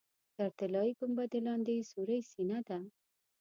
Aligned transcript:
تر 0.35 0.49
طلایي 0.59 0.91
ګنبدې 0.99 1.39
لاندې 1.47 1.71
یې 1.77 1.83
سورۍ 1.91 2.19
سینه 2.31 2.59
ده. 2.67 2.77